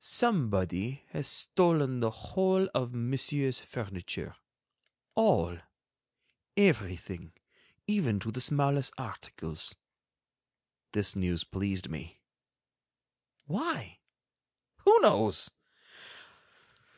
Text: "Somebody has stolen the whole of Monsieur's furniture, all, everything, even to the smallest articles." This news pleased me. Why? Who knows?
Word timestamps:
"Somebody 0.00 1.04
has 1.12 1.26
stolen 1.26 2.00
the 2.00 2.10
whole 2.10 2.68
of 2.74 2.92
Monsieur's 2.92 3.58
furniture, 3.60 4.36
all, 5.14 5.56
everything, 6.54 7.32
even 7.86 8.20
to 8.20 8.30
the 8.30 8.42
smallest 8.42 8.92
articles." 8.98 9.74
This 10.92 11.16
news 11.16 11.44
pleased 11.44 11.88
me. 11.88 12.20
Why? 13.46 14.00
Who 14.80 15.00
knows? 15.00 15.50